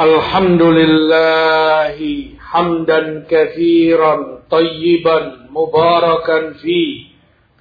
[0.00, 7.04] الحمد لله حمدا كثيرا طيبا مباركا فيه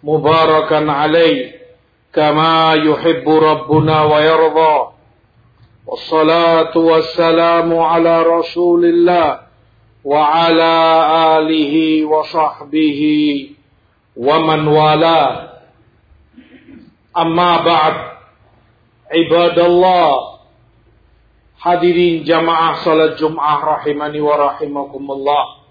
[0.03, 1.55] مباركا عليه
[2.13, 4.87] كما يحب ربنا ويرضى.
[5.87, 9.39] والصلاة والسلام على رسول الله
[10.03, 10.75] وعلى
[11.39, 13.01] آله وصحبه
[14.17, 15.49] ومن والاه.
[17.17, 17.93] أما بعد
[19.11, 20.34] عباد الله
[21.59, 25.65] Hadirin jamaah salat Jum'ah rahimani wa rahimakumullah.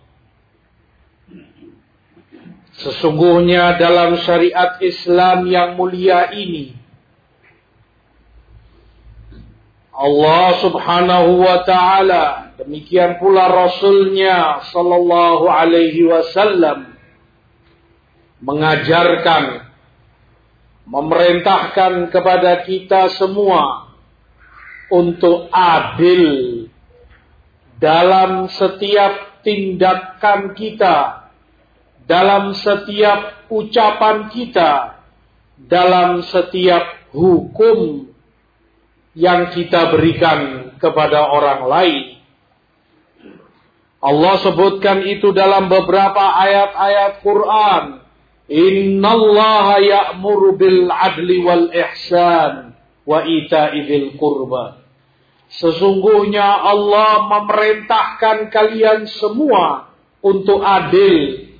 [2.75, 6.85] Sesungguhnya dalam syariat Islam yang mulia ini
[9.95, 16.99] Allah subhanahu wa ta'ala demikian pula Rasulnya sallallahu alaihi wasallam
[18.43, 19.71] mengajarkan
[20.91, 23.94] memerintahkan kepada kita semua
[24.93, 26.25] untuk adil
[27.81, 31.29] dalam setiap tindakan kita,
[32.09, 35.01] dalam setiap ucapan kita,
[35.61, 38.09] dalam setiap hukum
[39.15, 42.05] yang kita berikan kepada orang lain.
[44.05, 47.85] Allah sebutkan itu dalam beberapa ayat-ayat Quran.
[48.45, 52.74] Inna Allah ya'muru bil adli wal ihsan
[53.05, 54.85] wa ita'i qurba.
[55.53, 59.93] Sesungguhnya Allah memerintahkan kalian semua
[60.25, 61.53] untuk adil.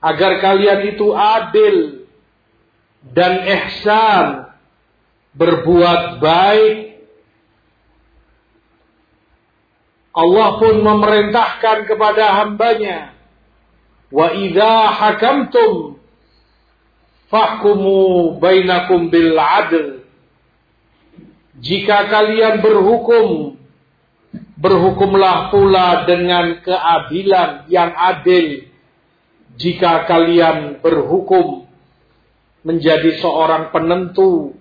[0.00, 2.08] Agar kalian itu adil
[3.04, 4.26] dan ihsan.
[5.30, 7.04] Berbuat baik.
[10.10, 13.14] Allah pun memerintahkan kepada hambanya.
[14.10, 16.02] Wa idha hakamtum
[17.30, 19.99] fahkumu bainakum bil adl
[21.60, 23.60] jika kalian berhukum,
[24.56, 28.64] berhukumlah pula dengan keadilan yang adil.
[29.60, 31.68] Jika kalian berhukum
[32.64, 34.56] menjadi seorang penentu,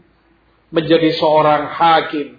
[0.76, 2.36] menjadi seorang hakim.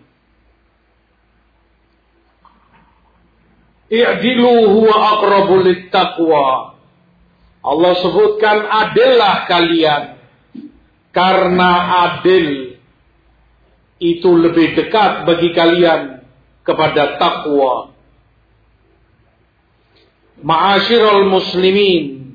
[3.88, 5.56] I'dilu huwa aqrabu
[5.88, 6.76] taqwa.
[7.64, 10.02] Allah sebutkan adillah kalian
[11.16, 11.70] karena
[12.12, 12.69] adil
[14.00, 16.24] itu lebih dekat bagi kalian
[16.64, 17.92] kepada takwa.
[20.40, 22.32] Ma'asyiral muslimin,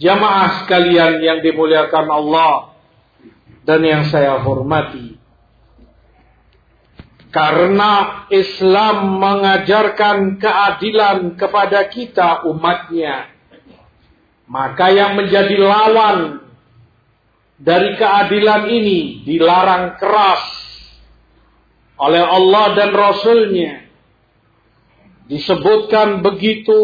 [0.00, 2.72] jamaah sekalian yang dimuliakan Allah
[3.68, 5.20] dan yang saya hormati.
[7.28, 13.28] Karena Islam mengajarkan keadilan kepada kita umatnya.
[14.46, 16.43] Maka yang menjadi lawan
[17.58, 20.42] dari keadilan ini dilarang keras
[21.98, 23.72] oleh Allah dan Rasulnya.
[25.24, 26.76] Disebutkan begitu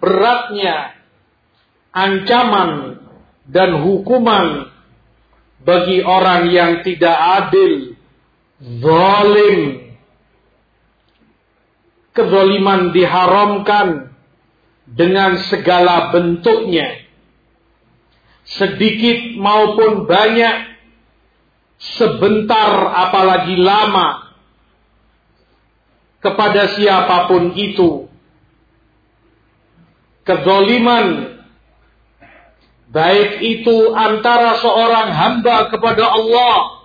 [0.00, 0.96] beratnya
[1.92, 3.04] ancaman
[3.44, 4.72] dan hukuman
[5.60, 7.72] bagi orang yang tidak adil,
[8.80, 9.84] zalim.
[12.14, 14.14] Kezaliman diharamkan
[14.86, 17.03] dengan segala bentuknya
[18.44, 20.76] sedikit maupun banyak,
[21.80, 24.36] sebentar apalagi lama,
[26.20, 28.08] kepada siapa pun itu.
[30.24, 31.36] Kezoliman,
[32.88, 36.84] baik itu antara seorang hamba kepada Allah,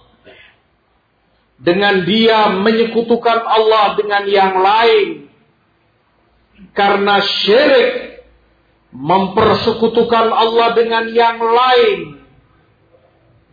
[1.59, 5.07] dengan dia menyekutukan Allah dengan yang lain,
[6.75, 8.08] karena syirik
[8.93, 11.99] mempersekutukan Allah dengan yang lain.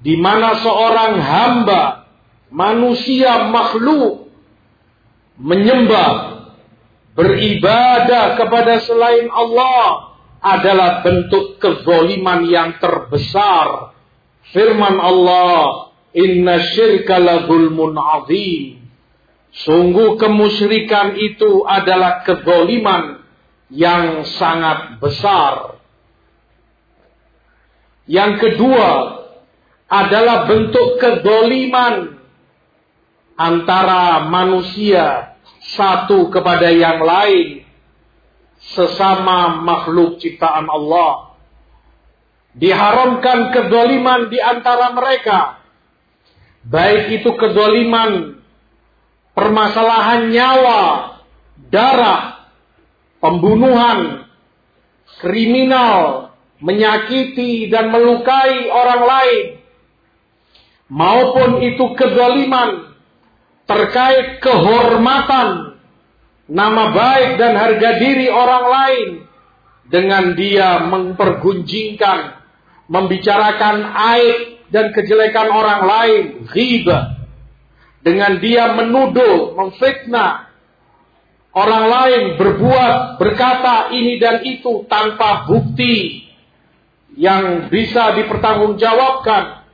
[0.01, 1.83] Di mana seorang hamba
[2.53, 4.29] manusia makhluk
[5.37, 6.47] menyembah
[7.17, 13.97] beribadah kepada selain Allah adalah bentuk kezoliman yang terbesar.
[14.55, 17.49] Firman Allah inna syirka la
[18.23, 18.85] azim.
[19.57, 23.16] Sungguh kemusyrikan itu adalah kezoliman
[23.71, 25.83] yang sangat besar.
[28.07, 28.91] Yang kedua
[29.91, 32.23] adalah bentuk kedoliman
[33.35, 35.35] antara manusia
[35.75, 37.67] satu kepada yang lain
[38.75, 41.35] sesama makhluk ciptaan Allah.
[42.57, 45.61] Diharamkan kedoliman di antara mereka.
[46.67, 48.41] Baik itu kedoliman
[49.37, 50.83] permasalahan nyawa,
[51.69, 52.36] darah,
[53.27, 54.31] pembunuhan,
[55.19, 56.31] kriminal,
[56.63, 59.45] menyakiti dan melukai orang lain,
[60.87, 62.95] maupun itu kezaliman
[63.67, 65.83] terkait kehormatan,
[66.47, 69.09] nama baik dan harga diri orang lain
[69.91, 72.19] dengan dia mempergunjingkan,
[72.87, 77.19] membicarakan aib dan kejelekan orang lain, ghibah.
[78.07, 80.46] Dengan dia menuduh, memfitnah
[81.57, 86.29] orang lain berbuat, berkata ini dan itu tanpa bukti
[87.17, 89.65] yang bisa dipertanggungjawabkan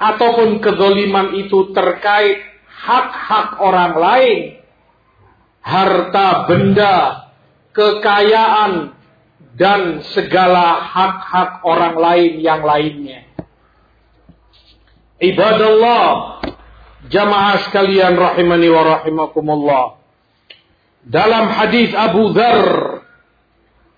[0.00, 4.40] ataupun kezoliman itu terkait hak-hak orang lain,
[5.60, 6.96] harta benda,
[7.76, 8.96] kekayaan,
[9.52, 13.28] dan segala hak-hak orang lain yang lainnya.
[15.22, 16.40] Ibadallah,
[17.12, 20.01] jamaah sekalian rahimani wa rahimakumullah.
[21.02, 22.62] Dalam hadis Abu Dhar,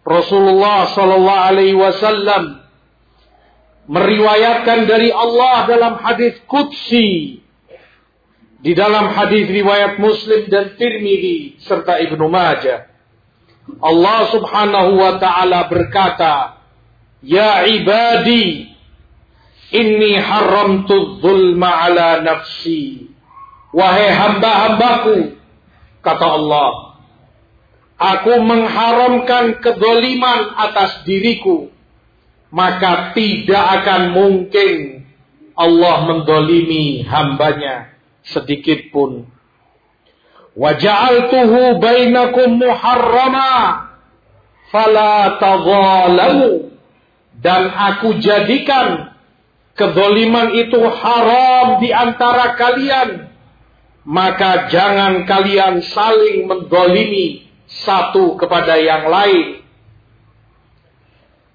[0.05, 2.65] Rasulullah sallallahu alaihi wasallam
[3.89, 7.41] meriwayatkan dari Allah dalam hadis qudsi
[8.65, 12.89] di dalam hadis riwayat Muslim dan Tirmidzi serta Ibnu Majah.
[13.81, 16.61] Allah Subhanahu wa taala berkata,
[17.21, 18.73] "Ya ibadi,
[19.73, 23.09] inni haramtu dzulma ala nafsi."
[23.73, 25.37] Wahai hamba-hambaku,
[26.05, 26.84] kata Allah,
[27.99, 31.71] aku mengharamkan kedoliman atas diriku,
[32.51, 35.07] maka tidak akan mungkin
[35.55, 37.95] Allah mendolimi hambanya
[38.27, 39.31] sedikit pun.
[40.55, 43.91] Waja'altuhu bainakum muharrama
[44.71, 45.39] fala
[47.43, 49.15] dan aku jadikan
[49.75, 53.35] kedoliman itu haram di antara kalian
[54.07, 57.44] maka jangan kalian saling mendolimi
[57.83, 59.67] satu kepada yang lain.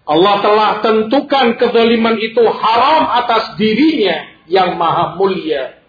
[0.09, 5.79] Allah telah tentukan kedoliman itu haram atas dirinya yang maha mulia.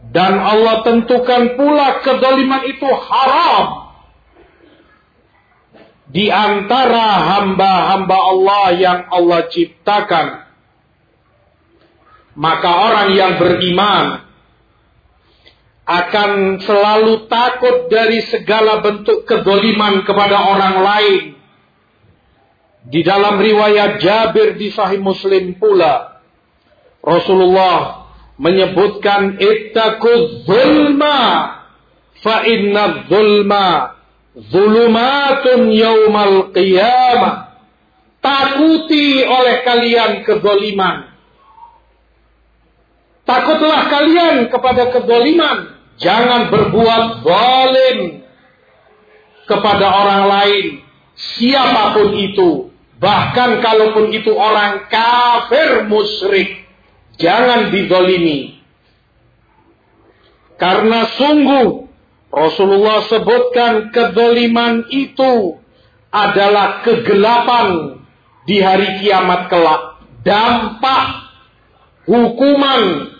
[0.00, 3.92] Dan Allah tentukan pula kedoliman itu haram.
[6.08, 10.26] Di antara hamba-hamba Allah yang Allah ciptakan.
[12.36, 14.25] Maka orang yang beriman
[15.86, 21.24] akan selalu takut dari segala bentuk kedoliman kepada orang lain.
[22.90, 26.22] Di dalam riwayat Jabir di Sahih Muslim pula,
[27.06, 31.18] Rasulullah menyebutkan ittaquz zulma
[32.18, 33.94] fa inna zulma
[34.50, 37.46] zulumatun yaumal qiyamah.
[38.18, 41.14] Takuti oleh kalian kezaliman.
[43.22, 47.98] Takutlah kalian kepada kezaliman jangan berbuat zalim
[49.46, 50.64] kepada orang lain
[51.16, 52.50] siapa pun itu
[53.00, 56.66] bahkan kalaupun itu orang kafir musyrik
[57.16, 58.60] Jangan didolimi.
[60.56, 61.88] Karena sungguh
[62.32, 65.56] Rasulullah sebutkan kedoliman itu
[66.12, 68.00] adalah kegelapan
[68.48, 70.00] di hari kiamat kelak.
[70.24, 71.28] Dampak
[72.08, 73.12] hukuman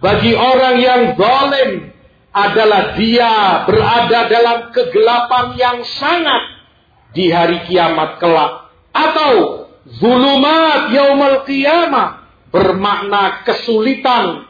[0.00, 1.91] bagi orang yang zalim
[2.32, 6.64] adalah dia berada dalam kegelapan yang sangat
[7.12, 8.72] di hari kiamat kelak.
[8.92, 9.32] Atau
[10.00, 14.48] zulumat yaumal qiyamah bermakna kesulitan.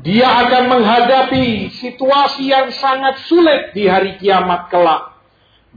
[0.00, 5.18] Dia akan menghadapi situasi yang sangat sulit di hari kiamat kelak.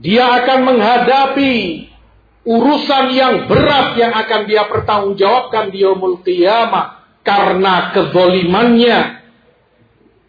[0.00, 1.54] Dia akan menghadapi
[2.42, 9.23] urusan yang berat yang akan dia pertanggungjawabkan di yaumul qiyamah karena kezolimannya.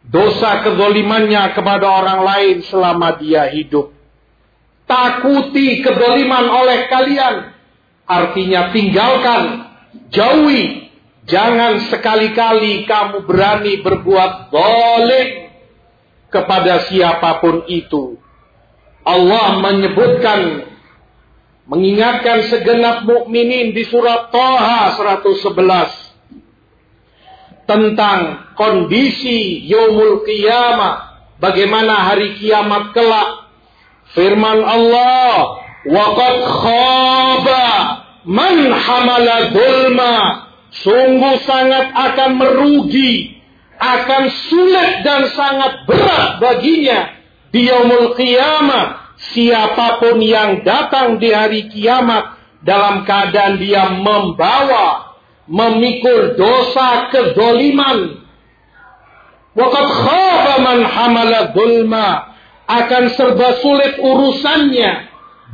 [0.05, 3.89] Dosa kezolimannya kepada orang lain selama dia hidup.
[4.85, 7.35] Takuti kezoliman oleh kalian.
[8.05, 9.41] Artinya tinggalkan
[10.13, 10.93] Jauhi.
[11.25, 15.49] Jangan sekali-kali kamu berani berbuat boleh
[16.29, 18.21] kepada siapa pun itu.
[19.01, 20.69] Allah menyebutkan
[21.65, 26.04] mengingatkan segenap mukminin di surat Toha 111
[27.65, 33.49] tentang kondisi yaumul qiyamah, bagaimana hari kiamat kelak.
[34.13, 37.65] Firman Allah, "Waqad khaba
[38.25, 40.15] Man hamala zulma
[40.73, 43.37] sungguh sangat akan merugi,
[43.77, 47.13] akan sulit dan sangat berat baginya
[47.53, 49.05] di yaumul qiyamah.
[49.15, 55.04] Siapa pun yang datang di hari kiamat dalam keadaan dia membawa,
[55.45, 58.25] memikul dosa kedoliman.
[59.55, 62.09] Waqad khaba man hamala zulma.
[62.65, 64.91] Akan serba sulit urusannya,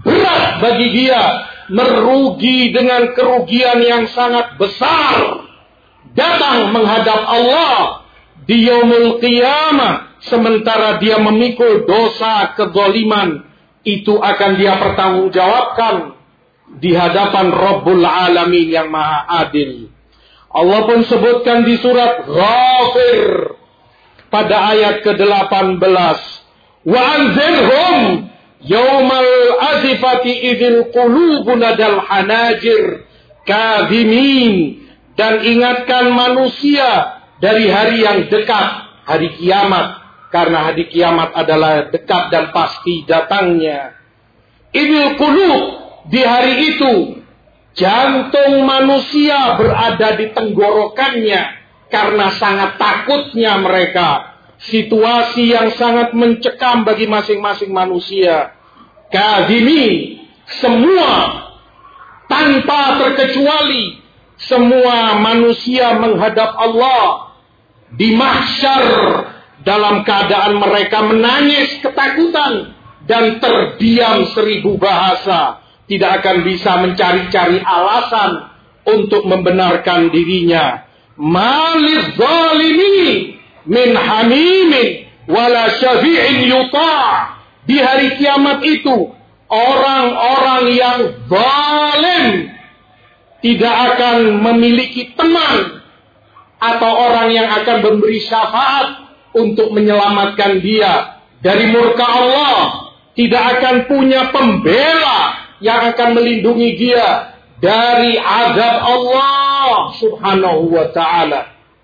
[0.07, 1.24] berat bagi dia.
[1.71, 5.48] Merugi dengan kerugian yang sangat besar.
[6.12, 8.03] Datang menghadap Allah
[8.43, 10.19] di yaumul qiyamah.
[10.21, 13.48] Sementara dia memikul dosa kezaliman
[13.81, 16.21] itu akan dia pertanggungjawabkan
[16.80, 19.92] di hadapan Rabbul Alamin yang Maha Adil.
[20.51, 23.56] Allah pun sebutkan di surat Ghafir
[24.32, 26.20] pada ayat ke-18.
[26.82, 27.96] Wa anzirhum
[28.63, 29.32] yaumal
[29.75, 33.08] azifati idil qulubu nadal hanajir
[33.48, 34.86] kadhimin
[35.16, 38.68] dan ingatkan manusia dari hari yang dekat,
[39.08, 40.00] hari kiamat.
[40.32, 44.00] Karena hari kiamat adalah dekat dan pasti datangnya.
[44.72, 47.24] Idil qulub di hari itu
[47.72, 51.41] jantung manusia berada di tenggorokannya
[51.88, 54.27] karena sangat takutnya mereka.
[54.62, 58.53] Situasi yang sangat mencekam bagi masing-masing manusia.
[59.10, 60.22] Kadimi,
[60.62, 61.41] semua
[62.30, 64.01] tanpa terkecuali
[64.41, 67.34] semua manusia menghadap Allah
[67.94, 68.84] di mahsyar
[69.62, 72.74] dalam keadaan mereka menangis ketakutan
[73.06, 75.61] dan terdiam seribu bahasa
[75.91, 78.48] tidak akan bisa mencari-cari alasan
[78.88, 80.88] untuk membenarkan dirinya
[81.19, 83.36] malil zalimi
[83.67, 84.88] min hamimin
[85.27, 87.36] wala syafi'in yuta'
[87.67, 89.12] di hari kiamat itu
[89.51, 92.25] orang-orang yang zalim
[93.43, 95.81] tidak akan memiliki teman
[96.62, 102.57] atau orang yang akan memberi syafaat untuk menyelamatkan dia dari murka Allah.
[103.12, 111.41] Tidak akan punya pembela yang akan melindungi dia dari azab Allah subhanahu wa ta'ala.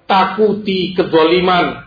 [0.09, 1.85] Takuti kezoliman.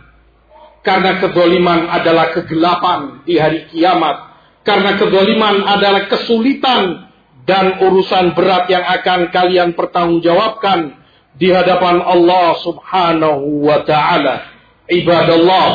[0.81, 4.31] Karena kezoliman adalah kegelapan di hari kiamat.
[4.65, 7.11] Karena kezoliman adalah kesulitan
[7.45, 10.95] dan urusan berat yang akan kalian pertanggungjawabkan
[11.35, 14.47] di hadapan Allah Subhanahu wa taala.
[14.85, 15.67] Ibadallah,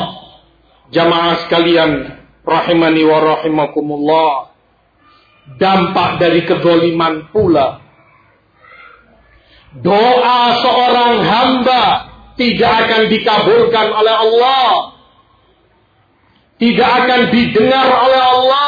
[0.95, 4.56] jamaah sekalian rahimani wa rahimakumullah.
[5.57, 7.87] Dampak dari kezaliman pula
[9.77, 11.85] doa seorang hamba
[12.35, 14.71] tidak akan dikabulkan oleh Allah.
[16.57, 18.67] Tidak akan didengar oleh Allah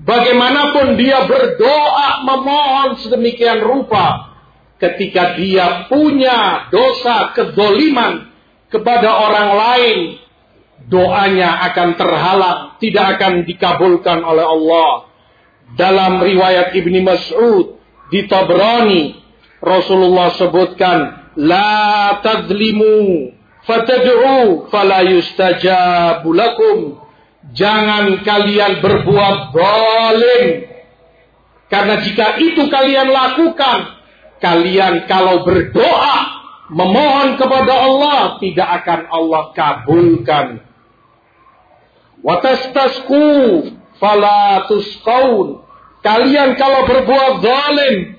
[0.00, 4.32] Bagaimanapun dia berdoa memohon sedemikian rupa.
[4.80, 8.32] Ketika dia punya dosa kezoliman
[8.72, 9.98] kepada orang lain.
[10.88, 12.60] Doanya akan terhalang.
[12.80, 15.10] Tidak akan dikabulkan oleh Allah.
[15.76, 17.76] Dalam riwayat Ibni Mas'ud
[18.08, 19.18] di Tabrani.
[19.60, 20.98] Rasulullah sebutkan.
[21.38, 23.30] La tadlimu
[23.62, 26.98] fatad'u fala yustajabu lakum
[27.50, 30.70] Jangan kalian berbuat zalim.
[31.70, 33.78] Karena jika itu kalian lakukan,
[34.42, 36.16] kalian kalau berdoa,
[36.70, 40.46] memohon kepada Allah, tidak akan Allah kabulkan.
[42.20, 43.24] Watastasku
[43.96, 45.64] falatusqaun.
[46.00, 48.16] Kalian kalau berbuat zalim,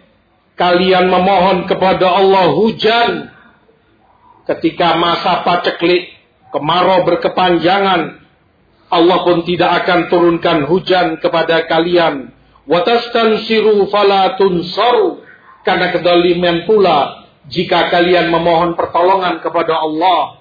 [0.58, 3.34] kalian memohon kepada Allah hujan.
[4.46, 6.14] Ketika masa paceklik,
[6.54, 8.22] kemarau berkepanjangan,
[8.92, 12.34] Allah pun tidak akan turunkan hujan kepada kalian.
[12.68, 15.24] Watastansiru fala tunsaru.
[15.62, 20.41] Karena kedaliman pula jika kalian memohon pertolongan kepada Allah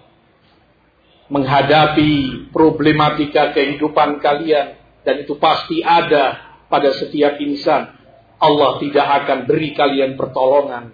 [1.31, 7.97] menghadapi problematika kehidupan kalian dan itu pasti ada pada setiap insan.
[8.41, 10.93] Allah tidak akan beri kalian pertolongan.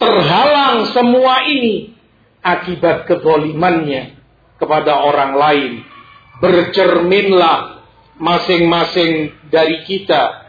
[0.00, 1.94] Terhalang semua ini
[2.42, 4.18] akibat kezolimannya
[4.58, 5.72] kepada orang lain
[6.42, 7.84] bercerminlah
[8.18, 10.42] masing-masing dari kita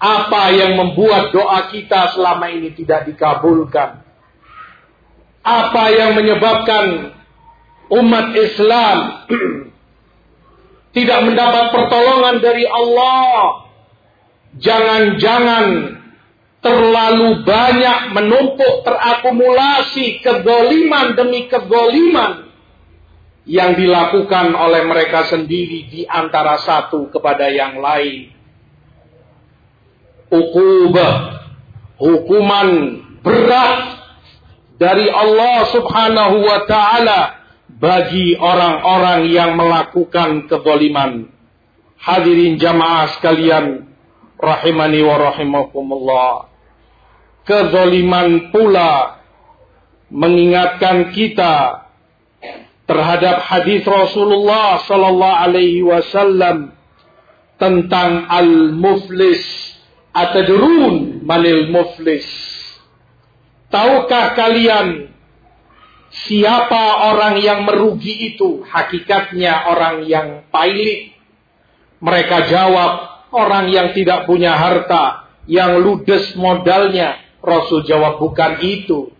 [0.00, 4.00] apa yang membuat doa kita selama ini tidak dikabulkan.
[5.44, 7.14] Apa yang menyebabkan
[7.90, 8.98] umat Islam
[10.96, 13.66] tidak mendapat pertolongan dari Allah.
[14.50, 15.66] Jangan-jangan
[16.60, 22.50] terlalu banyak menumpuk terakumulasi kegoliman demi kegoliman
[23.48, 28.34] yang dilakukan oleh mereka sendiri di antara satu kepada yang lain.
[30.30, 31.14] Ukubah,
[31.98, 32.68] hukuman
[33.24, 33.80] berat
[34.78, 37.39] dari Allah Subhanahu wa taala
[37.80, 41.32] bagi orang-orang yang melakukan kezaliman.
[41.96, 43.88] Hadirin jamaah sekalian,
[44.36, 46.32] rahimani wa rahimakumullah.
[47.48, 49.20] Kezaliman pula
[50.12, 51.88] mengingatkan kita
[52.84, 56.74] terhadap hadis Rasulullah sallallahu alaihi wasallam
[57.56, 59.40] tentang al-muflis
[60.10, 62.26] atadrun manil muflis
[63.70, 65.09] tahukah kalian
[66.10, 68.66] Siapa orang yang merugi itu?
[68.66, 71.14] Hakikatnya orang yang pailit.
[72.02, 72.92] Mereka jawab,
[73.30, 77.14] orang yang tidak punya harta, yang ludes modalnya.
[77.38, 79.14] Rasul jawab, bukan itu.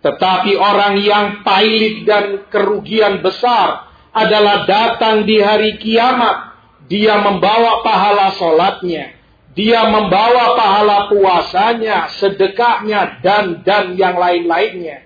[0.00, 6.56] Tetapi orang yang pailit dan kerugian besar adalah datang di hari kiamat.
[6.88, 9.12] Dia membawa pahala solatnya.
[9.52, 15.05] Dia membawa pahala puasanya, sedekahnya, dan dan yang lain-lainnya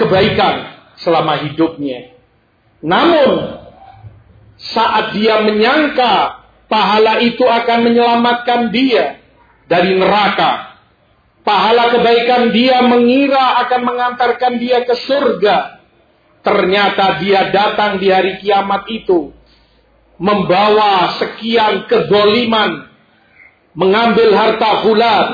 [0.00, 0.54] kebaikan
[0.96, 2.16] selama hidupnya.
[2.80, 3.60] Namun,
[4.56, 9.20] saat dia menyangka pahala itu akan menyelamatkan dia
[9.68, 10.80] dari neraka,
[11.44, 15.80] pahala kebaikan dia mengira akan mengantarkan dia ke surga.
[16.40, 19.36] Ternyata dia datang di hari kiamat itu
[20.20, 22.88] membawa sekian kedoliman,
[23.72, 25.26] mengambil harta fulan,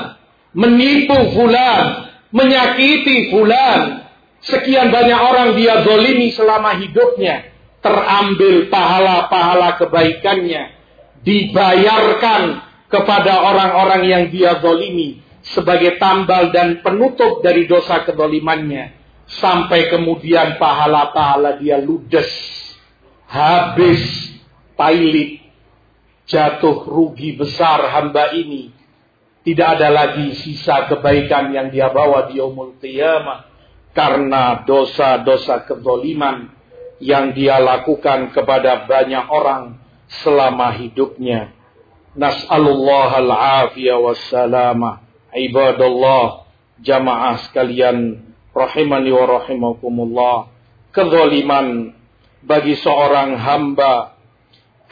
[0.55, 4.06] menipu fulan, menyakiti fulan,
[4.43, 7.49] Sekian banyak orang dia dolimi selama hidupnya.
[7.81, 10.77] Terambil pahala-pahala kebaikannya.
[11.25, 12.41] Dibayarkan
[12.87, 15.23] kepada orang-orang yang dia dolimi.
[15.47, 18.93] Sebagai tambal dan penutup dari dosa kedolimannya.
[19.27, 22.29] Sampai kemudian pahala-pahala dia ludes.
[23.27, 24.03] Habis
[24.77, 25.43] pailit.
[26.27, 28.75] Jatuh rugi besar hamba ini.
[29.47, 33.56] Tidak ada lagi sisa kebaikan yang dia bawa di umul qiyamah
[33.97, 36.53] karena dosa-dosa kedoliman
[37.01, 39.81] yang dia lakukan kepada banyak orang
[40.21, 41.49] selama hidupnya.
[42.13, 45.01] Nas'alullah al-afiyah wassalamah.
[45.33, 46.45] Ibadallah,
[46.77, 48.21] jamaah sekalian,
[48.53, 50.37] rahimani wa rahimakumullah.
[50.93, 51.97] Kedoliman
[52.45, 54.13] bagi seorang hamba,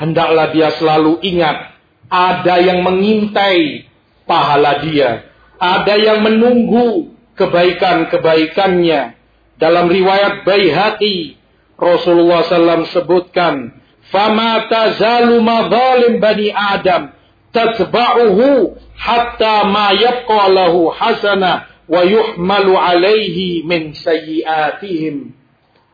[0.02, 1.78] hendaklah dia selalu ingat,
[2.10, 3.86] ada yang mengintai
[4.26, 5.30] pahala dia.
[5.62, 9.16] Ada yang menunggu kebaikan-kebaikannya.
[9.56, 11.40] Dalam riwayat Baihaqi,
[11.80, 13.72] Rasulullah SAW sebutkan,
[14.12, 17.12] "Fama tazalu madzalim bani Adam
[17.52, 25.36] tatba'uhu hatta ma yabqa lahu hasana wa yuhmalu alaihi min sayyiatihim."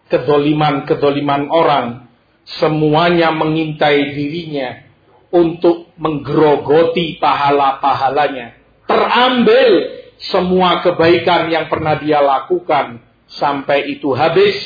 [0.10, 2.10] Kedoliman-kedoliman orang
[2.46, 4.84] semuanya mengintai dirinya
[5.32, 8.60] untuk menggerogoti pahala-pahalanya.
[8.86, 14.58] Terambil semua kebaikan yang pernah dia lakukan sampai itu habis.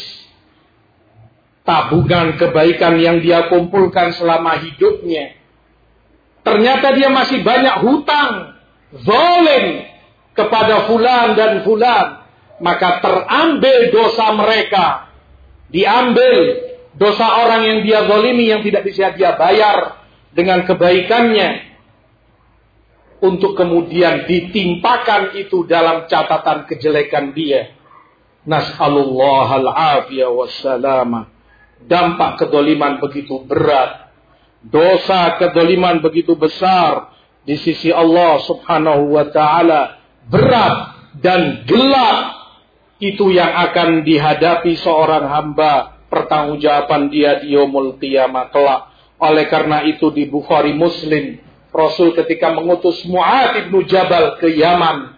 [1.66, 5.34] Tabungan kebaikan yang dia kumpulkan selama hidupnya.
[6.46, 8.54] Ternyata dia masih banyak hutang.
[9.02, 9.90] Zolim
[10.38, 12.22] kepada fulan dan fulan.
[12.62, 15.10] Maka terambil dosa mereka.
[15.74, 16.62] Diambil
[17.00, 20.06] dosa orang yang dia zolimi yang tidak bisa dia bayar
[20.38, 21.65] dengan kebaikannya
[23.26, 27.74] untuk kemudian ditimpakan itu dalam catatan kejelekan dia.
[28.46, 31.34] Nas'alullah al-afiyah wassalamah.
[31.82, 34.14] Dampak kedoliman begitu berat.
[34.62, 37.14] Dosa kedoliman begitu besar.
[37.46, 39.82] Di sisi Allah subhanahu wa ta'ala.
[40.30, 40.76] Berat
[41.18, 42.38] dan gelap.
[43.02, 46.06] Itu yang akan dihadapi seorang hamba.
[46.08, 48.94] Pertanggungjawaban dia di yomul qiyamah kelak.
[49.20, 51.42] Oleh karena itu di Bukhari Muslim
[51.76, 55.12] Rasul ketika mengutus Mu'ad ibnu Jabal ke Yaman.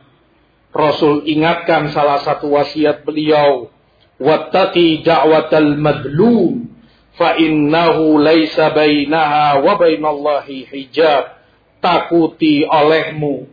[0.73, 3.69] Rasul ingatkan salah satu wasiat beliau.
[4.17, 6.65] Wattaqi da'watal madlum.
[7.13, 11.37] Fa innahu laysa bainaha wa bainallahi hijab.
[11.77, 13.45] Takuti olehmu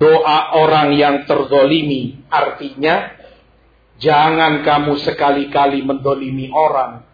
[0.00, 2.24] doa orang yang terzolimi.
[2.32, 3.20] Artinya,
[4.00, 7.04] jangan kamu sekali-kali mendolimi orang.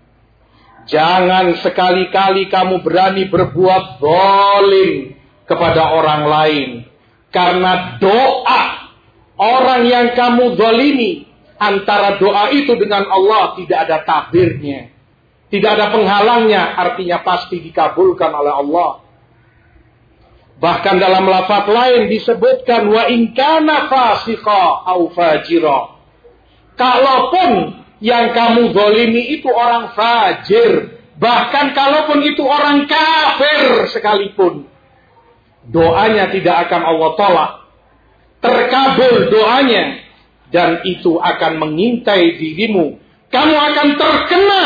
[0.87, 5.16] Jangan sekali-kali kamu berani berbuat dolim
[5.47, 6.69] kepada orang lain.
[7.31, 8.63] Karena doa
[9.39, 14.93] orang yang kamu zalimi antara doa itu dengan Allah tidak ada tabirnya.
[15.47, 19.07] Tidak ada penghalangnya, artinya pasti dikabulkan oleh Allah.
[20.57, 25.95] Bahkan dalam lafaz lain disebutkan wa in kana fasiqa au fajira.
[26.75, 34.69] Kalaupun yang kamu zalimi itu orang fajir, bahkan kalaupun itu orang kafir sekalipun,
[35.71, 37.51] doanya tidak akan Allah tolak.
[38.43, 40.07] Terkabul doanya.
[40.55, 43.03] Dan itu akan mengintai dirimu.
[43.35, 44.65] Kamu akan terkena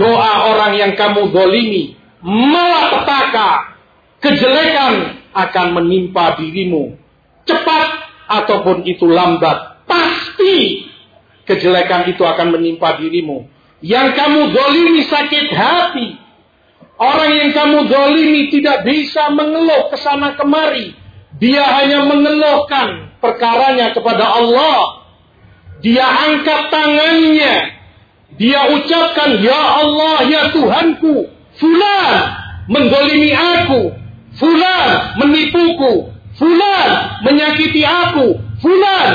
[0.00, 1.94] doa orang yang kamu dolimi.
[2.24, 3.76] Malapetaka.
[4.24, 6.96] Kejelekan akan menimpa dirimu.
[7.44, 7.88] Cepat
[8.26, 9.84] ataupun itu lambat.
[9.84, 10.88] Pasti
[11.44, 13.46] kejelekan itu akan menimpa dirimu.
[13.84, 16.25] Yang kamu dolimi sakit hati
[16.96, 20.96] Orang yang kamu dolimi tidak bisa mengeluh ke sana kemari.
[21.36, 25.04] Dia hanya mengeluhkan perkaranya kepada Allah.
[25.84, 27.54] Dia angkat tangannya.
[28.40, 31.28] Dia ucapkan, Ya Allah, Ya Tuhanku.
[31.60, 32.12] Fulan
[32.72, 33.92] menggolimi aku.
[34.40, 36.16] Fulan menipuku.
[36.40, 36.88] Fulan
[37.28, 38.40] menyakiti aku.
[38.64, 39.08] Fulan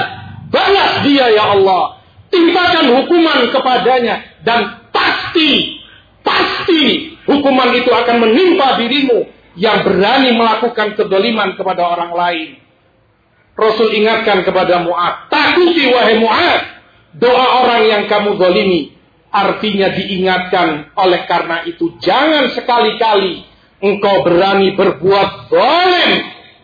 [0.53, 1.97] balas dia ya Allah.
[2.29, 4.21] Timpakan hukuman kepadanya.
[4.45, 5.81] Dan pasti,
[6.21, 12.49] pasti hukuman itu akan menimpa dirimu yang berani melakukan kedoliman kepada orang lain.
[13.55, 16.61] Rasul ingatkan kepada Mu'ad, takuti wahai Mu'ad,
[17.19, 18.95] doa orang yang kamu dolimi.
[19.31, 23.47] Artinya diingatkan oleh karena itu jangan sekali-kali
[23.79, 26.11] engkau berani berbuat zalim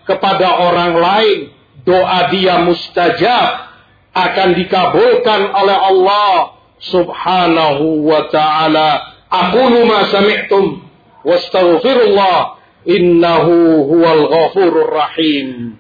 [0.04, 1.40] kepada orang lain.
[1.88, 3.72] Doa dia mustajab
[4.12, 9.17] akan dikabulkan oleh Allah subhanahu wa ta'ala.
[9.28, 10.88] Aqulu ma sami'tum
[11.28, 12.56] wastaghfirullah
[12.88, 15.76] innahu huwal ghafurur rahim.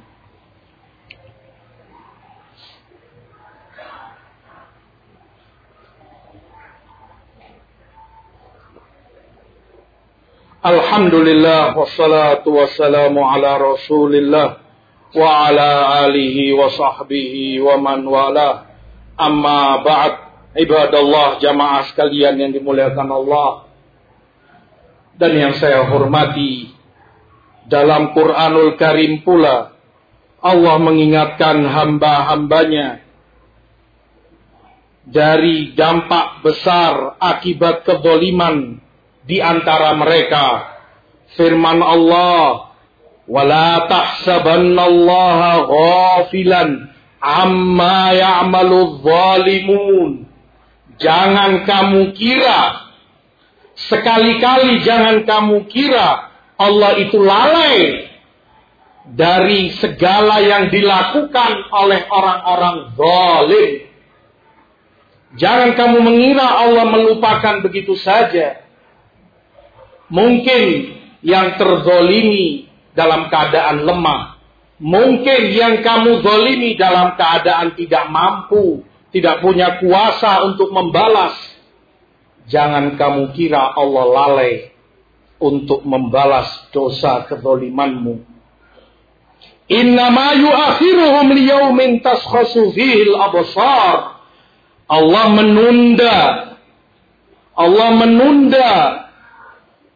[10.68, 14.60] Alhamdulillah wassalatu wassalamu ala Rasulillah
[15.16, 18.68] wa ala alihi wa sahbihi wa man wala.
[19.16, 20.27] Amma ba'd
[20.58, 23.70] ibadallah jamaah sekalian yang dimuliakan Allah
[25.18, 26.74] dan yang saya hormati
[27.70, 29.78] dalam Quranul Karim pula
[30.42, 33.02] Allah mengingatkan hamba-hambanya
[35.08, 38.78] dari dampak besar akibat kedoliman
[39.24, 40.78] di antara mereka.
[41.36, 42.76] Firman Allah,
[43.28, 46.70] "Wala tahsabannallaha ghafilan
[47.20, 50.12] amma ya'malu zalimun."
[50.98, 52.90] Jangan kamu kira
[53.78, 58.10] sekali-kali jangan kamu kira Allah itu lalai
[59.14, 63.72] dari segala yang dilakukan oleh orang-orang zalim.
[65.38, 68.66] Jangan kamu mengira Allah melupakan begitu saja.
[70.10, 74.40] Mungkin yang terzolimi dalam keadaan lemah.
[74.78, 78.86] Mungkin yang kamu zolimi dalam keadaan tidak mampu,
[79.18, 81.34] tidak punya kuasa untuk membalas.
[82.48, 84.70] Jangan kamu kira Allah lalai
[85.42, 88.22] untuk membalas dosa kezolimanmu.
[89.68, 94.22] Innama yuakhiruhum liyaumin taskhasu fihi al-absar.
[94.88, 96.20] Allah menunda
[97.58, 98.72] Allah menunda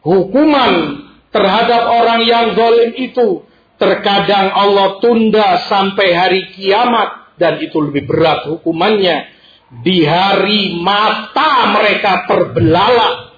[0.02, 3.46] hukuman terhadap orang yang zalim itu
[3.78, 9.40] terkadang Allah tunda sampai hari kiamat dan itu lebih berat hukumannya.
[9.72, 13.32] Di hari mata mereka terbelalak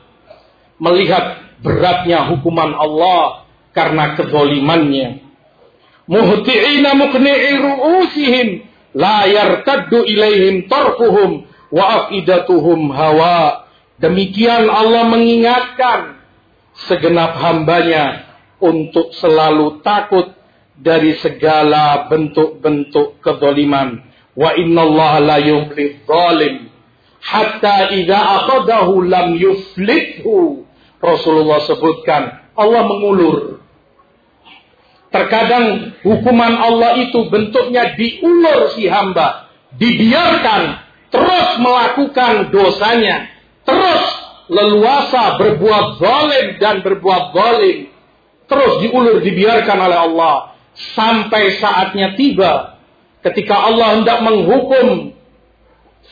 [0.82, 5.24] melihat beratnya hukuman Allah karena kezalimannya
[6.08, 8.48] muhti'ina muqni'i ru'usihim
[8.96, 13.66] la yartaddu ilaihim tarfuhum wa afidatuhum hawa.
[13.98, 16.18] Demikian Allah mengingatkan
[16.90, 18.26] segenap hambanya
[18.58, 20.33] untuk selalu takut
[20.78, 24.02] dari segala bentuk-bentuk kezaliman.
[24.34, 26.70] Wa inna Allah la yuflih zalim.
[27.22, 30.66] Hatta idza aqadahu lam yuflithu.
[30.98, 33.60] Rasulullah sebutkan, Allah mengulur.
[35.12, 39.46] Terkadang hukuman Allah itu bentuknya diulur si hamba.
[39.78, 40.62] Dibiarkan
[41.14, 43.30] terus melakukan dosanya.
[43.62, 44.02] Terus
[44.50, 47.88] leluasa berbuat zalim dan berbuat zalim
[48.44, 52.78] terus diulur dibiarkan oleh Allah sampai saatnya tiba
[53.22, 55.14] ketika Allah hendak menghukum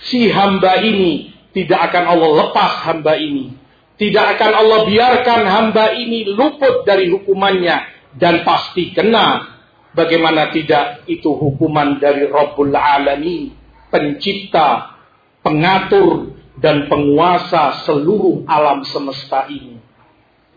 [0.08, 3.60] si hamba ini tidak akan Allah lepas hamba ini.
[4.00, 7.76] Tidak akan Allah biarkan hamba ini luput dari hukumannya
[8.16, 9.52] dan pasti kena.
[9.92, 11.04] Bagaimana tidak?
[11.04, 13.52] Itu hukuman dari Rabbul Alamin
[13.92, 14.96] pencipta
[15.44, 19.76] pengatur dan penguasa seluruh alam semesta ini.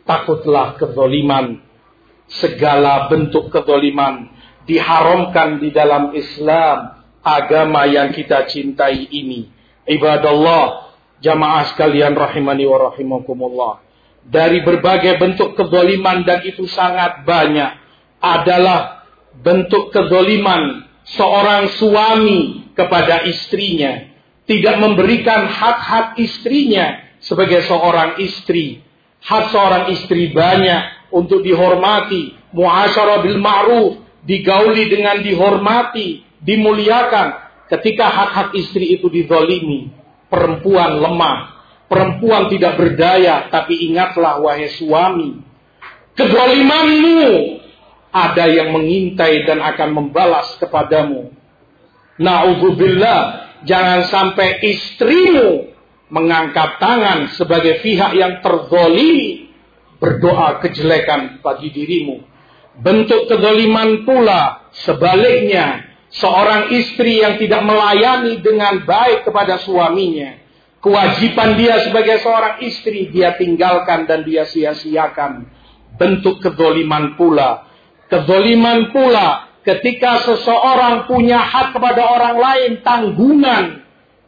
[0.07, 1.59] Takutlah kezoliman,
[2.29, 4.29] segala bentuk kezoliman
[4.65, 9.49] diharamkan di dalam Islam, agama yang kita cintai ini.
[9.85, 13.73] Ibadallah, jamaah sekalian rahimani wa rahimakumullah.
[14.25, 17.77] Dari berbagai bentuk kezoliman dan itu sangat banyak
[18.17, 19.05] adalah
[19.38, 28.81] bentuk kezoliman seorang suami kepada istrinya tidak memberikan hak-hak istrinya sebagai seorang istri.
[29.25, 37.41] Hak seorang istri banyak untuk dihormati, muasyarah bil ma'ruf, digauli dengan dihormati, dimuliakan.
[37.65, 39.89] Ketika hak-hak istri itu dizolimi,
[40.29, 41.38] perempuan lemah,
[41.89, 45.41] perempuan tidak berdaya, tapi ingatlah wahai suami,
[46.13, 47.25] kezalimanmu
[48.13, 51.33] ada yang mengintai dan akan membalas kepadamu.
[52.21, 55.73] Na'udzubillah Jangan sampai istrimu
[56.09, 59.49] mengangkat tangan sebagai pihak yang terzolimi
[59.97, 62.21] berdoa kejelekan bagi dirimu.
[62.75, 70.43] Bentuk kezoliman pula sebaliknya seorang istri yang tidak melayani dengan baik kepada suaminya.
[70.83, 75.49] Kewajiban dia sebagai seorang istri dia tinggalkan dan dia sia-siakan.
[75.95, 77.65] Bentuk kezoliman pula.
[78.11, 83.84] Kezoliman pula ketika seseorang punya hak kepada orang lain tanggungan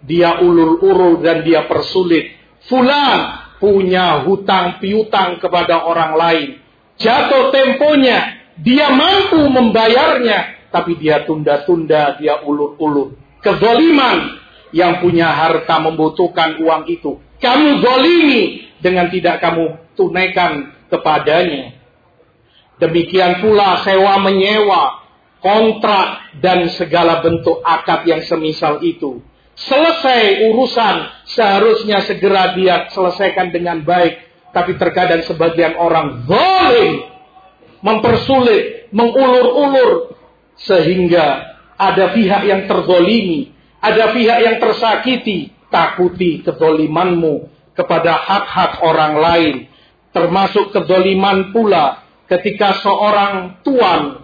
[0.08, 2.32] dia ulur-ulur dan dia persulit.
[2.72, 6.50] Fulan punya hutang piutang kepada orang lain.
[6.98, 13.20] Jatuh temponya, dia mampu membayarnya, tapi dia tunda-tunda, dia ulur-ulur.
[13.44, 14.40] Kezoliman
[14.74, 17.22] yang punya harta membutuhkan uang itu.
[17.38, 21.78] Kamu zolimi dengan tidak kamu tunaikan kepadanya.
[22.82, 25.06] Demikian pula sewa menyewa,
[25.44, 29.22] kontrak, dan segala bentuk akad yang semisal itu
[29.58, 30.96] selesai urusan
[31.34, 34.30] seharusnya segera dia selesaikan dengan baik.
[34.54, 37.14] Tapi terkadang sebagian orang zalim
[37.84, 40.18] mempersulit mengulur-ulur
[40.58, 45.54] sehingga ada pihak yang terzolimi ada pihak yang tersakiti.
[45.68, 49.56] Takuti kezolimanmu kepada hak-hak orang lain.
[50.16, 54.24] Termasuk kezoliman pula ketika seorang tuan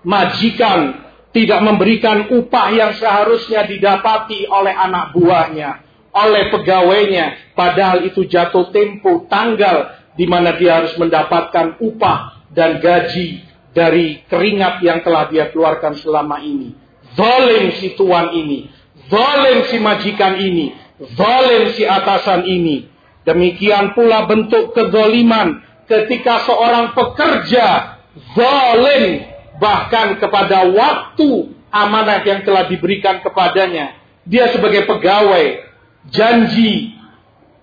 [0.00, 5.70] majikan tidak memberikan upah yang seharusnya didapati oleh anak buahnya,
[6.10, 13.46] oleh pegawainya, padahal itu jatuh tempo tanggal di mana dia harus mendapatkan upah dan gaji
[13.70, 16.74] dari keringat yang telah dia keluarkan selama ini.
[17.14, 18.66] Zalim si tuan ini,
[19.06, 20.74] zalim si majikan ini,
[21.14, 22.90] zalim si atasan ini.
[23.22, 27.98] Demikian pula bentuk kezaliman ketika seorang pekerja
[28.34, 29.29] zalim
[29.60, 34.00] bahkan kepada waktu amanah yang telah diberikan kepadanya.
[34.24, 35.64] Dia sebagai pegawai
[36.10, 36.96] janji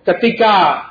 [0.06, 0.86] ketika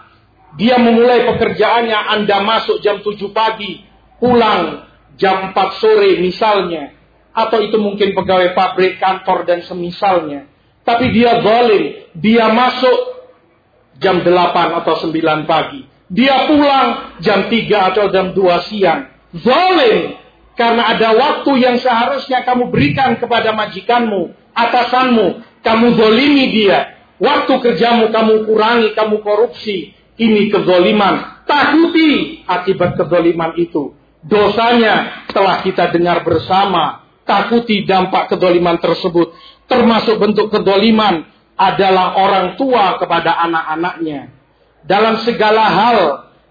[0.60, 3.84] dia memulai pekerjaannya Anda masuk jam 7 pagi,
[4.22, 6.94] pulang jam 4 sore misalnya.
[7.38, 10.50] Atau itu mungkin pegawai pabrik, kantor dan semisalnya.
[10.82, 12.98] Tapi dia zalim, dia masuk
[14.02, 15.86] jam 8 atau 9 pagi.
[16.08, 19.12] Dia pulang jam 3 atau jam 2 siang.
[19.38, 20.18] Zalim,
[20.58, 25.46] karena ada waktu yang seharusnya kamu berikan kepada majikanmu, atasanmu.
[25.62, 26.98] Kamu dolimi dia.
[27.22, 29.94] Waktu kerjamu kamu kurangi, kamu korupsi.
[30.18, 31.46] Ini kezoliman.
[31.46, 33.94] Takuti akibat kezoliman itu.
[34.26, 37.06] Dosanya telah kita dengar bersama.
[37.22, 39.38] Takuti dampak kezoliman tersebut.
[39.70, 41.22] Termasuk bentuk kezoliman
[41.54, 44.34] adalah orang tua kepada anak-anaknya.
[44.90, 46.00] Dalam segala hal,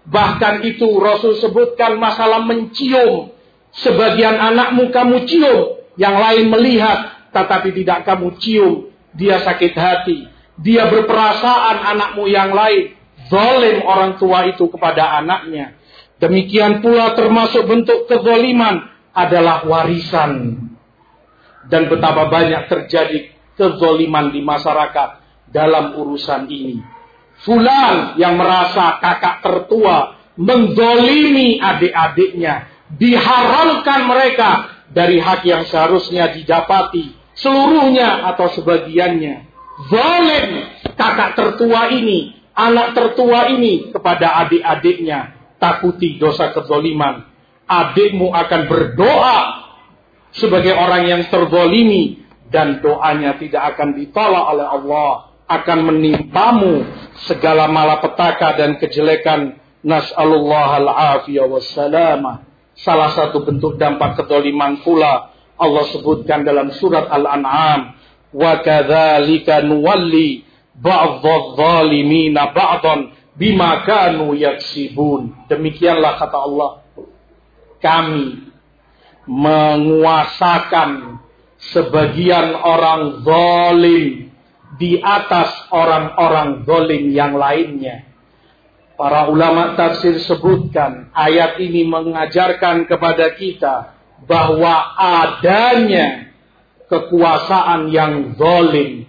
[0.07, 3.35] bahkan itu Rasul sebutkan masalah mencium
[3.75, 8.93] Sebagian anakmu kamu cium, yang lain melihat, tetapi tidak kamu cium.
[9.17, 10.29] Dia sakit hati.
[10.61, 12.93] Dia berperasaan anakmu yang lain.
[13.27, 15.73] Zolim orang tua itu kepada anaknya.
[16.17, 20.63] Demikian pula termasuk bentuk kezoliman adalah warisan.
[21.67, 25.09] Dan betapa banyak terjadi kezoliman di masyarakat
[25.49, 26.79] dalam urusan ini.
[27.41, 34.51] Fulan yang merasa kakak tertua mendolimi adik-adiknya diharamkan mereka
[34.91, 39.35] dari hak yang seharusnya didapati seluruhnya atau sebagiannya.
[39.87, 40.45] Zalim
[40.97, 45.37] kakak tertua ini, anak tertua ini kepada adik-adiknya.
[45.57, 47.25] Takuti dosa kezoliman.
[47.65, 49.39] Adikmu akan berdoa
[50.33, 55.11] sebagai orang yang terzolimi dan doanya tidak akan ditolak oleh Allah.
[55.47, 56.83] Akan menimpamu
[57.23, 59.55] segala malapetaka dan kejelekan.
[59.81, 62.43] Nas'alullah al-afiyah wassalamah.
[62.77, 67.97] Salah satu bentuk dampak kedoliman pula Allah sebutkan dalam surat Al-An'am.
[68.29, 70.45] Wa kadzalika nuwalli
[70.77, 75.49] ba'dadh-dhalimina ba'dan bima kanu yaksibun.
[75.49, 76.71] Demikianlah kata Allah.
[77.81, 78.45] Kami
[79.27, 81.19] menguasakan
[81.73, 84.29] sebagian orang zalim
[84.77, 88.05] di atas orang-orang zalim yang lainnya.
[88.97, 93.93] Para ulama tafsir sebutkan ayat ini mengajarkan kepada kita
[94.25, 96.33] bahwa adanya
[96.89, 99.05] kekuasaan yang zalim,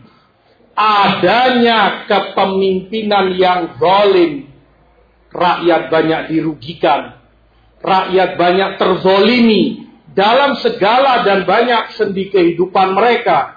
[0.77, 4.53] adanya kepemimpinan yang zalim,
[5.33, 7.24] rakyat banyak dirugikan,
[7.81, 13.57] rakyat banyak terzolimi dalam segala dan banyak sendi kehidupan mereka.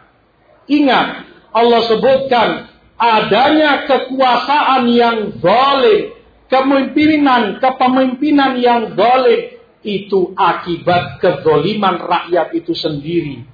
[0.72, 2.50] Ingat, Allah sebutkan
[2.96, 6.21] adanya kekuasaan yang zalim,
[6.52, 9.56] Kepemimpinan, kepemimpinan yang zalim
[9.88, 13.48] itu akibat kezoliman rakyat itu sendiri.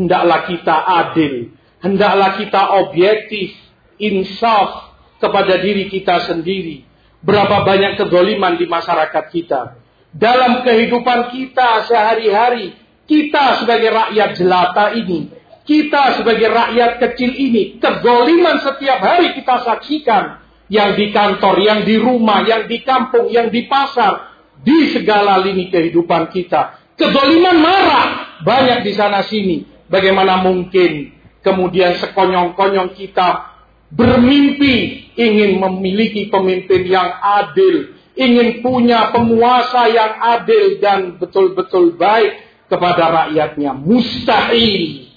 [0.00, 1.52] Hendaklah kita adil.
[1.84, 3.52] Hendaklah kita objektif,
[4.00, 6.88] insaf kepada diri kita sendiri.
[7.20, 9.76] Berapa banyak kedoliman di masyarakat kita.
[10.16, 12.72] Dalam kehidupan kita sehari-hari,
[13.04, 15.28] kita sebagai rakyat jelata ini,
[15.68, 20.39] kita sebagai rakyat kecil ini, kedoliman setiap hari kita saksikan.
[20.70, 24.30] Yang di kantor, yang di rumah, yang di kampung, yang di pasar,
[24.62, 26.94] di segala lini kehidupan kita.
[26.94, 29.66] Kedoliman marah banyak di sana sini.
[29.90, 31.10] Bagaimana mungkin
[31.42, 33.50] kemudian sekonyong-konyong kita
[33.90, 42.38] bermimpi ingin memiliki pemimpin yang adil, ingin punya penguasa yang adil dan betul-betul baik
[42.70, 43.74] kepada rakyatnya.
[43.74, 45.10] Mustahil.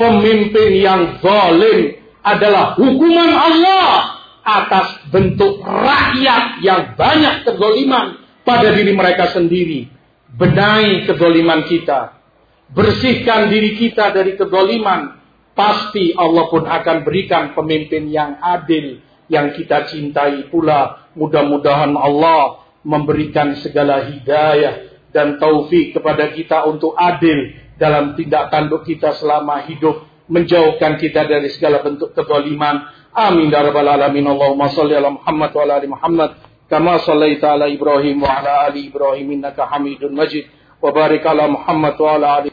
[0.00, 9.30] Pemimpin yang zalim adalah hukuman Allah atas bentuk rakyat yang banyak kezoliman pada diri mereka
[9.32, 9.90] sendiri.
[10.30, 12.20] Benahi kezoliman kita.
[12.70, 15.18] Bersihkan diri kita dari kezoliman
[15.58, 21.10] pasti Allah pun akan berikan pemimpin yang adil yang kita cintai pula.
[21.14, 29.18] Mudah-mudahan Allah memberikan segala hidayah dan taufik kepada kita untuk adil dalam tindak tanduk kita
[29.18, 30.06] selama hidup.
[30.30, 32.86] Menjauhkan kita dari segala bentuk kezaliman.
[33.14, 33.50] Amin.
[33.50, 34.24] Ya Rabbal Alamin.
[34.26, 36.30] Allahumma salli ala Muhammad wa ala Muhammad.
[36.70, 40.48] Kama sallaita ala Ibrahim wa ala ali Ibrahim innaka hamidun majid.
[40.80, 42.48] Wa barik ala Muhammad wa ala ali